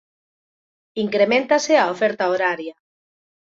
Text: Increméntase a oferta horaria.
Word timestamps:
Increméntase 1.03 1.73
a 1.77 1.85
oferta 1.93 2.29
horaria. 2.31 2.75